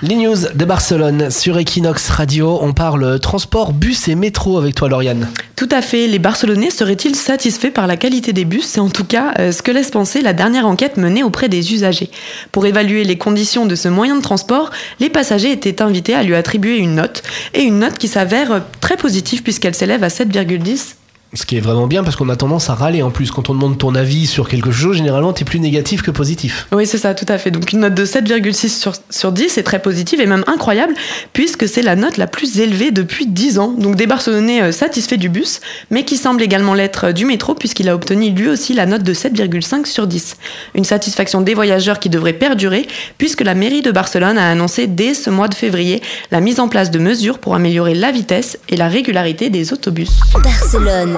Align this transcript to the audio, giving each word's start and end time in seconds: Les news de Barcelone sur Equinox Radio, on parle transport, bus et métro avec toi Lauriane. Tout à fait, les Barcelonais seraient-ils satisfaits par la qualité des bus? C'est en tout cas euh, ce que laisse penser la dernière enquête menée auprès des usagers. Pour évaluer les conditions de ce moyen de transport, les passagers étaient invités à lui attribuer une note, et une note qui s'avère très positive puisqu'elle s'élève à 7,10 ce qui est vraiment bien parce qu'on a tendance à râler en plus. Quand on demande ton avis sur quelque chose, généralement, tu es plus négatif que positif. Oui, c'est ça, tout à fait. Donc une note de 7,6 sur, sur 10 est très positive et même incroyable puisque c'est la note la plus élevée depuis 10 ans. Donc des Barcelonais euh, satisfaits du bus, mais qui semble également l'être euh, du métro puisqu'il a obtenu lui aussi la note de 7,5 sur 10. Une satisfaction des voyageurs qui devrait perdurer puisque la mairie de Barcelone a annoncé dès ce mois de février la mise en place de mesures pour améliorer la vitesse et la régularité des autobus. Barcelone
Les 0.00 0.14
news 0.14 0.36
de 0.54 0.64
Barcelone 0.64 1.28
sur 1.28 1.58
Equinox 1.58 2.10
Radio, 2.10 2.60
on 2.62 2.72
parle 2.72 3.18
transport, 3.18 3.72
bus 3.72 4.06
et 4.06 4.14
métro 4.14 4.56
avec 4.56 4.76
toi 4.76 4.88
Lauriane. 4.88 5.28
Tout 5.56 5.66
à 5.72 5.82
fait, 5.82 6.06
les 6.06 6.20
Barcelonais 6.20 6.70
seraient-ils 6.70 7.16
satisfaits 7.16 7.72
par 7.72 7.88
la 7.88 7.96
qualité 7.96 8.32
des 8.32 8.44
bus? 8.44 8.64
C'est 8.64 8.78
en 8.78 8.90
tout 8.90 9.02
cas 9.02 9.34
euh, 9.40 9.50
ce 9.50 9.60
que 9.60 9.72
laisse 9.72 9.90
penser 9.90 10.20
la 10.20 10.34
dernière 10.34 10.68
enquête 10.68 10.98
menée 10.98 11.24
auprès 11.24 11.48
des 11.48 11.74
usagers. 11.74 12.10
Pour 12.52 12.64
évaluer 12.64 13.02
les 13.02 13.18
conditions 13.18 13.66
de 13.66 13.74
ce 13.74 13.88
moyen 13.88 14.14
de 14.14 14.22
transport, 14.22 14.70
les 15.00 15.10
passagers 15.10 15.50
étaient 15.50 15.82
invités 15.82 16.14
à 16.14 16.22
lui 16.22 16.36
attribuer 16.36 16.76
une 16.76 16.94
note, 16.94 17.24
et 17.52 17.62
une 17.62 17.80
note 17.80 17.98
qui 17.98 18.06
s'avère 18.06 18.62
très 18.80 18.96
positive 18.96 19.42
puisqu'elle 19.42 19.74
s'élève 19.74 20.04
à 20.04 20.08
7,10 20.10 20.94
ce 21.34 21.44
qui 21.44 21.56
est 21.56 21.60
vraiment 21.60 21.86
bien 21.86 22.02
parce 22.02 22.16
qu'on 22.16 22.28
a 22.30 22.36
tendance 22.36 22.70
à 22.70 22.74
râler 22.74 23.02
en 23.02 23.10
plus. 23.10 23.30
Quand 23.30 23.50
on 23.50 23.54
demande 23.54 23.76
ton 23.76 23.94
avis 23.94 24.26
sur 24.26 24.48
quelque 24.48 24.70
chose, 24.70 24.96
généralement, 24.96 25.32
tu 25.32 25.42
es 25.42 25.44
plus 25.44 25.60
négatif 25.60 26.00
que 26.02 26.10
positif. 26.10 26.66
Oui, 26.72 26.86
c'est 26.86 26.98
ça, 26.98 27.14
tout 27.14 27.26
à 27.28 27.36
fait. 27.36 27.50
Donc 27.50 27.70
une 27.72 27.80
note 27.80 27.94
de 27.94 28.06
7,6 28.06 28.68
sur, 28.68 28.94
sur 29.10 29.32
10 29.32 29.58
est 29.58 29.62
très 29.62 29.80
positive 29.80 30.20
et 30.20 30.26
même 30.26 30.44
incroyable 30.46 30.94
puisque 31.34 31.68
c'est 31.68 31.82
la 31.82 31.96
note 31.96 32.16
la 32.16 32.26
plus 32.26 32.60
élevée 32.60 32.90
depuis 32.90 33.26
10 33.26 33.58
ans. 33.58 33.74
Donc 33.76 33.96
des 33.96 34.06
Barcelonais 34.06 34.62
euh, 34.62 34.72
satisfaits 34.72 35.16
du 35.16 35.28
bus, 35.28 35.60
mais 35.90 36.04
qui 36.04 36.16
semble 36.16 36.42
également 36.42 36.72
l'être 36.72 37.08
euh, 37.08 37.12
du 37.12 37.26
métro 37.26 37.54
puisqu'il 37.54 37.88
a 37.88 37.94
obtenu 37.94 38.30
lui 38.30 38.48
aussi 38.48 38.72
la 38.72 38.86
note 38.86 39.02
de 39.02 39.12
7,5 39.12 39.86
sur 39.86 40.06
10. 40.06 40.36
Une 40.74 40.84
satisfaction 40.84 41.42
des 41.42 41.54
voyageurs 41.54 41.98
qui 41.98 42.08
devrait 42.08 42.32
perdurer 42.32 42.86
puisque 43.18 43.42
la 43.42 43.54
mairie 43.54 43.82
de 43.82 43.90
Barcelone 43.90 44.38
a 44.38 44.50
annoncé 44.50 44.86
dès 44.86 45.12
ce 45.12 45.28
mois 45.28 45.48
de 45.48 45.54
février 45.54 46.02
la 46.30 46.40
mise 46.40 46.58
en 46.58 46.68
place 46.68 46.90
de 46.90 46.98
mesures 46.98 47.38
pour 47.38 47.54
améliorer 47.54 47.94
la 47.94 48.12
vitesse 48.12 48.58
et 48.68 48.76
la 48.76 48.88
régularité 48.88 49.50
des 49.50 49.72
autobus. 49.74 50.20
Barcelone 50.42 51.17